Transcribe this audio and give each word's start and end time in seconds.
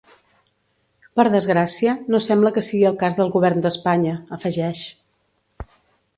Per 1.19 1.25
desgràcia, 1.35 1.93
no 2.15 2.21
sembla 2.29 2.53
que 2.57 2.65
sigui 2.69 2.89
el 2.91 2.97
cas 3.05 3.19
del 3.21 3.31
govern 3.37 3.63
d’Espanya, 3.67 4.19
afegeix. 4.41 4.83